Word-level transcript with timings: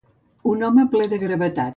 Un 0.53 0.63
home 0.69 0.85
ple 0.95 1.05
de 1.11 1.19
gravetat. 1.25 1.69